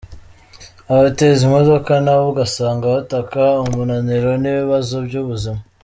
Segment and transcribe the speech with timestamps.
[0.93, 5.59] Abateze imodoka nabo ugasanga bataka umunaniro n’ibibazo by’ubuzima.